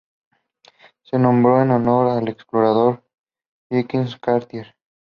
Se 1.03 1.19
nombró 1.19 1.61
en 1.61 1.69
honor 1.69 2.09
al 2.09 2.27
explorador 2.27 3.03
Jacques 3.69 4.15
Cartier. 4.17 4.75